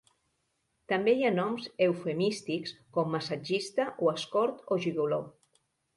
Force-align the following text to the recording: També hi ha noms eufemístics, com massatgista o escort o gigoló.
També 0.91 1.13
hi 1.17 1.27
ha 1.27 1.31
noms 1.35 1.67
eufemístics, 1.87 2.73
com 2.97 3.13
massatgista 3.17 3.87
o 4.07 4.11
escort 4.15 4.65
o 4.75 4.79
gigoló. 4.87 5.21